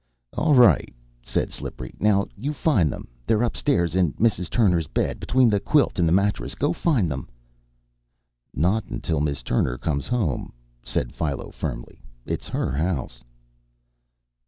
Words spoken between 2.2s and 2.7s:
you